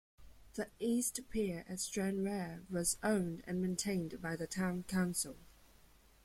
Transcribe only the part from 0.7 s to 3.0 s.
East Pier at Stranraer was